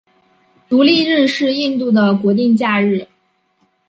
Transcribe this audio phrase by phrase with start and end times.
[0.67, 3.07] 独立日是印度的国定假日。